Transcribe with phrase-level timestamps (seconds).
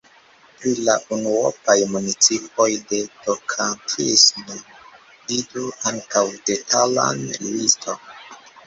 [0.61, 8.07] Pri la unuopaj municipoj de Tokantinso vidu ankaŭ detalan liston.